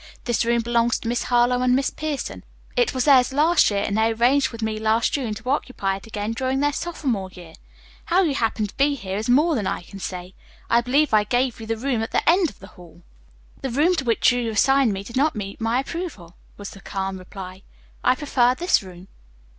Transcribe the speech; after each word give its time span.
This 0.23 0.43
room 0.43 0.63
belongs 0.63 0.97
to 0.97 1.07
Miss 1.07 1.25
Harlowe 1.25 1.61
and 1.61 1.75
Miss 1.75 1.91
Pierson. 1.91 2.43
It 2.75 2.91
was 2.91 3.05
theirs 3.05 3.31
last 3.31 3.69
year 3.69 3.83
and 3.83 3.95
they 3.99 4.11
arranged 4.11 4.49
with 4.51 4.63
me 4.63 4.79
last 4.79 5.13
June 5.13 5.35
to 5.35 5.49
occupy 5.51 5.97
it 5.97 6.07
again 6.07 6.31
during 6.31 6.59
their 6.59 6.73
sophomore 6.73 7.29
year. 7.33 7.53
How 8.05 8.23
you 8.23 8.33
happened 8.33 8.69
to 8.69 8.77
be 8.77 8.95
here 8.95 9.15
is 9.15 9.29
more 9.29 9.53
than 9.53 9.67
I 9.67 9.83
can 9.83 9.99
say. 9.99 10.33
I 10.71 10.81
believe 10.81 11.13
I 11.13 11.23
gave 11.23 11.59
you 11.59 11.67
the 11.67 11.77
room 11.77 12.01
at 12.01 12.09
the 12.09 12.27
end 12.27 12.49
of 12.49 12.57
the 12.57 12.65
hall." 12.73 13.03
"The 13.61 13.69
room 13.69 13.93
to 13.97 14.03
which 14.05 14.31
you 14.31 14.49
assigned 14.49 14.91
me 14.91 15.03
did 15.03 15.17
not 15.17 15.35
meet 15.35 15.59
with 15.59 15.65
my 15.65 15.79
approval," 15.81 16.35
was 16.57 16.71
the 16.71 16.81
calm 16.81 17.19
reply. 17.19 17.61
"I 18.03 18.15
prefer 18.15 18.55
this 18.55 18.81
room." 18.81 19.07